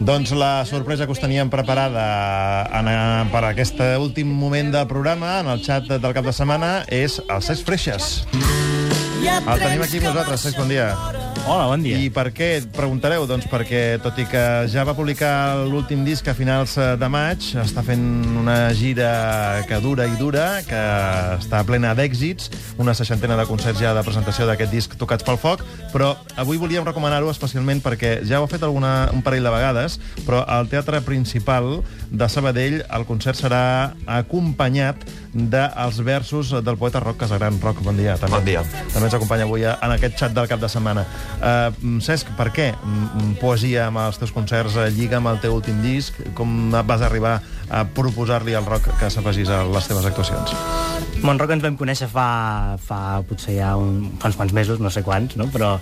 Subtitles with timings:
[0.00, 2.06] Doncs la sorpresa que us teníem preparada
[2.78, 6.84] en, eh, per aquest últim moment del programa, en el xat del cap de setmana,
[6.88, 8.22] és el Cesc Freixas.
[9.22, 10.42] El tenim aquí amb nosaltres.
[10.42, 10.88] Cesc, bon dia.
[11.42, 11.98] Hola, bon dia.
[11.98, 12.48] I per què?
[12.58, 13.22] Et preguntareu.
[13.30, 17.48] Doncs perquè, tot i que ja va publicar l'últim disc a finals eh, de maig,
[17.62, 18.02] està fent
[18.38, 20.82] una gira que dura i dura, que
[21.36, 22.50] està plena d'èxits,
[22.82, 25.62] una seixantena de concerts ja de presentació d'aquest disc tocats pel foc,
[25.94, 29.98] però avui volíem recomanar-ho especialment perquè ja ho ha fet alguna, un parell de vegades,
[30.26, 31.80] però al Teatre Principal
[32.10, 33.64] de Sabadell el concert serà
[34.06, 37.56] acompanyat dels versos del poeta Roc Casagran.
[37.60, 38.16] Roc, bon dia.
[38.20, 38.62] També, Bon dia.
[38.92, 41.06] També ens acompanya avui en aquest xat del cap de setmana.
[41.40, 45.56] Uh, Cesc, per què mm, poesia amb els teus concerts eh, lliga amb el teu
[45.56, 46.20] últim disc?
[46.36, 47.38] Com vas arribar
[47.72, 50.52] a proposar-li al rock que s'afegís a les teves actuacions?
[51.24, 55.04] Montroc ens vam conèixer fa, fa potser ja un, fa uns quants mesos, no sé
[55.06, 55.48] quants, no?
[55.52, 55.76] però,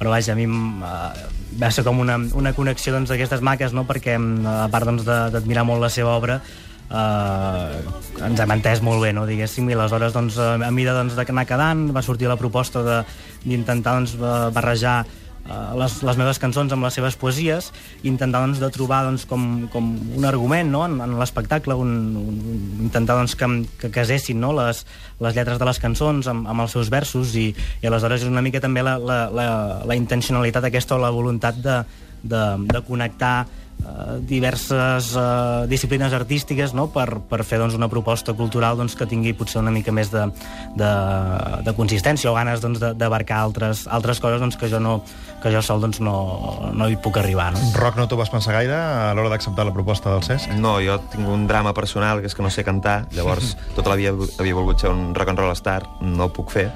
[0.00, 1.26] però vaja, a mi eh,
[1.60, 3.86] va ser com una, una connexió doncs, d'aquestes doncs, maques, no?
[3.86, 6.40] perquè a part doncs, de- d'admirar molt la seva obra,
[6.90, 11.16] eh, ens hem entès molt bé, no, diguéssim, i aleshores, doncs, a a mida doncs,
[11.18, 13.04] d'anar quedant, va sortir la proposta
[13.44, 15.04] d'intentar doncs, ba- barrejar
[15.46, 19.26] eh, les, les meves cançons amb les seves poesies i intentar doncs, de trobar doncs,
[19.26, 20.84] com, com un argument no?
[20.86, 22.40] en, en l'espectacle, un, un,
[22.88, 23.50] intentar doncs, que,
[23.82, 24.52] que casessin no?
[24.56, 24.84] les,
[25.20, 27.50] les lletres de les cançons amb, amb els seus versos i,
[27.82, 29.46] i aleshores és una mica també la, la, la,
[29.86, 31.78] la intencionalitat aquesta o la voluntat de,
[32.22, 33.64] de, de connectar eh,
[34.26, 36.88] diverses eh, disciplines artístiques no?
[36.92, 40.26] per, per fer doncs, una proposta cultural doncs, que tingui potser una mica més de,
[40.76, 40.90] de,
[41.66, 44.98] de consistència o ganes doncs, de- d'abarcar altres, altres coses doncs, que jo no
[45.42, 46.14] que jo sol doncs, no,
[46.74, 47.50] no hi puc arribar.
[47.54, 47.60] No?
[47.76, 50.48] Rock, no t'ho vas pensar gaire a l'hora d'acceptar la proposta del Cesc?
[50.58, 53.98] No, jo tinc un drama personal, que és que no sé cantar, llavors tota la
[54.00, 56.66] vida havia volgut ser un rock and roll star, no ho puc fer,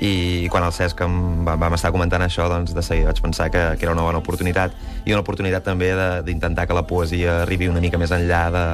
[0.00, 3.50] i quan el Cesc em va, vam estar comentant això, doncs de seguida vaig pensar
[3.52, 4.72] que, que era una bona oportunitat,
[5.04, 6.22] i una oportunitat també de-
[6.54, 8.64] d'intentar que la poesia arribi una mica més enllà de,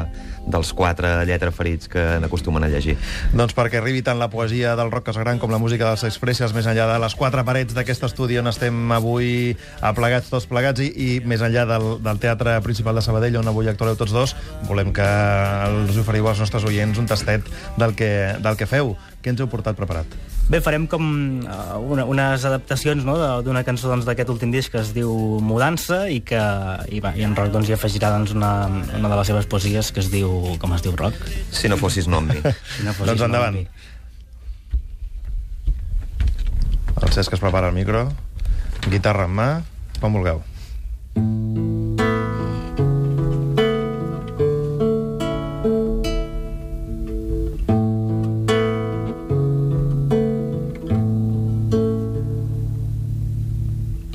[0.50, 2.96] dels quatre lletraferits que n'acostumen a llegir.
[3.32, 6.66] Doncs perquè arribi tant la poesia del rock Casagran com la música dels Expresses més
[6.70, 11.08] enllà de les quatre parets d'aquest estudi on estem avui aplegats tots plegats i, i
[11.24, 14.36] més enllà del, del Teatre Principal de Sabadell on avui actuareu tots dos,
[14.68, 15.06] volem que
[15.70, 17.46] els oferiu als nostres oients un tastet
[17.80, 18.10] del que,
[18.42, 18.94] del que feu.
[19.20, 20.08] Què ens heu portat preparat?
[20.50, 21.04] Bé, farem com
[21.44, 25.12] uh, una, unes adaptacions no, de- d'una cançó doncs, d'aquest últim disc que es diu
[25.44, 26.40] Mudança i que
[26.90, 28.50] i, va, i en Roc doncs, hi afegirà doncs, una,
[28.98, 30.39] una de les seves poesies que es diu...
[30.60, 31.16] com es diu, Roc?
[31.54, 32.40] Si no fossis no amb mi.
[32.42, 33.56] Si no fossis doncs endavant.
[33.60, 33.98] Montgrí.
[37.00, 38.04] El Cesc es prepara el micro,
[38.92, 39.48] guitarra en mà,
[40.02, 40.42] com vulgueu.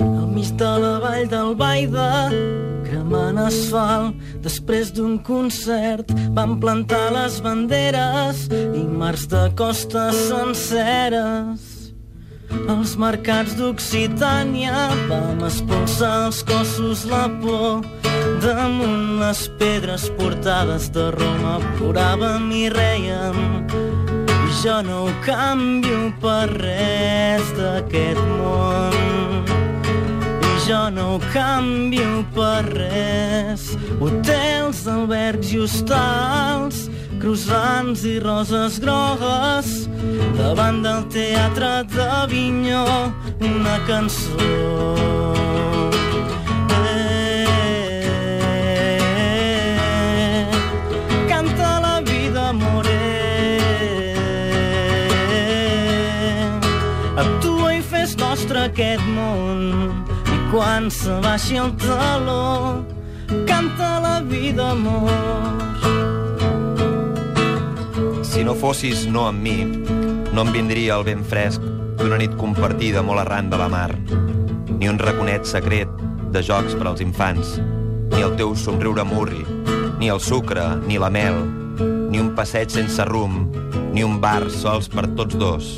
[0.05, 2.09] Al mig de la vall del Baida,
[3.35, 11.71] cremant asfalt, després d'un concert, van plantar les banderes i mars de costes senceres.
[12.69, 17.83] Als mercats d'Occitània vam expulsar els cossos la por
[18.41, 23.67] damunt les pedres portades de Roma ploràvem i reiem
[24.63, 29.54] jo no ho canvio per res d'aquest món
[30.67, 33.75] jo no ho canvio per res.
[34.01, 36.87] Hotels, albergs i hostals
[37.21, 39.89] croissants i roses grogues.
[40.37, 42.85] Davant del teatre d'Avinyó
[43.41, 44.95] una cançó.
[46.81, 47.45] Eh,
[58.65, 60.05] aquest món
[60.51, 62.83] quan se baixi el taló
[63.47, 65.11] canta la vida amor
[68.23, 69.63] Si no fossis no amb mi,
[70.35, 71.63] no em vindria el vent fresc
[71.95, 73.93] d'una nit compartida molt arran de la mar,
[74.75, 75.87] ni un raconet secret
[76.35, 77.55] de jocs per als infants,
[78.11, 79.45] ni el teu somriure murri,
[80.01, 81.39] ni el sucre, ni la mel,
[82.11, 83.55] ni un passeig sense rumb,
[83.95, 85.71] ni un bar sols per tots dos,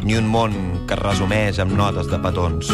[0.00, 0.56] ni un món
[0.88, 2.72] que es resumeix amb notes de petons.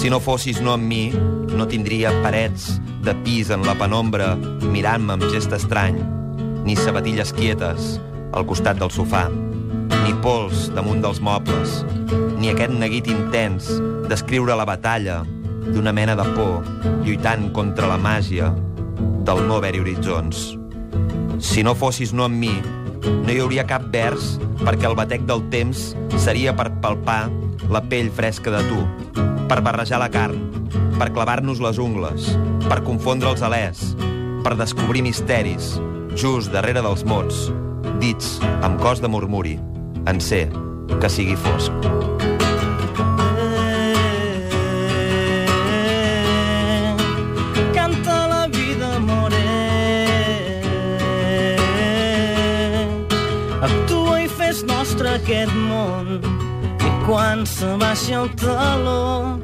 [0.00, 4.30] Si no fossis no amb mi, no tindria parets de pis en la penombra
[4.72, 5.98] mirant-me amb gest estrany,
[6.64, 7.98] ni sabatilles quietes
[8.32, 11.82] al costat del sofà, ni pols damunt dels mobles,
[12.40, 13.68] ni aquest neguit intens
[14.08, 15.18] d'escriure la batalla
[15.66, 16.64] d'una mena de por
[17.04, 18.48] lluitant contra la màgia
[19.28, 20.54] del no haver-hi horitzons.
[21.44, 22.54] Si no fossis no amb mi,
[23.04, 27.26] no hi hauria cap vers perquè el batec del temps seria per palpar
[27.68, 28.80] la pell fresca de tu,
[29.50, 30.44] per barrejar la carn,
[30.94, 32.28] per clavar-nos les ungles,
[32.68, 33.82] per confondre els alers,
[34.46, 35.72] per descobrir misteris,
[36.14, 37.48] just darrere dels mots,
[37.98, 39.58] dits amb cos de murmuri,
[40.06, 40.46] en ser
[41.02, 42.19] que sigui fosc.
[57.10, 59.40] Quan se baixa el taló,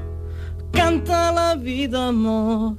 [0.70, 2.76] canta la vida amor.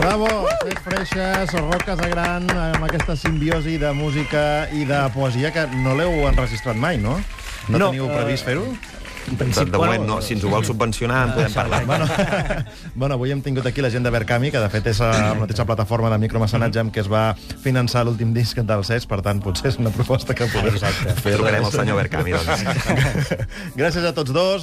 [0.00, 0.28] Bravo,
[0.62, 6.24] Set Freixes, Roca Gran, amb aquesta simbiosi de música i de poesia que no l'heu
[6.30, 7.18] enregistrat mai, no?
[7.68, 8.64] No, No, teniu eh, previst fer-ho?
[9.26, 10.20] En De, principi, de moment, no.
[10.22, 11.80] Si ens ho vol subvencionar, en podem parlar.
[11.88, 12.06] Bueno,
[13.00, 15.66] bueno, avui hem tingut aquí la gent de Verkami, que de fet és la mateixa
[15.66, 17.24] plataforma de micromecenatge amb què es va
[17.64, 21.34] finançar l'últim disc del CES, per tant, potser és una proposta que podem fer.
[21.34, 23.34] Trucarem al senyor Berkami, doncs.
[23.80, 24.54] Gràcies a tots dos.